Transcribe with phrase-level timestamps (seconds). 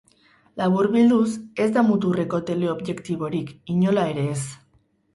[0.61, 1.27] Laburbilduz,
[1.67, 4.45] ez da muturreko teleobjektiborik, inola ere ez.